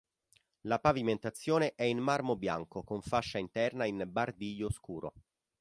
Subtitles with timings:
[0.61, 5.13] La pavimentazione è in marmo bianco con fascia interna in bardiglio scuro.